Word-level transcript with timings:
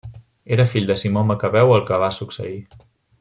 Era 0.55 0.65
fill 0.71 0.87
de 0.91 0.95
Simó 1.01 1.23
Macabeu 1.33 1.75
al 1.77 1.87
que 1.91 2.03
va 2.05 2.13
succeir. 2.21 2.59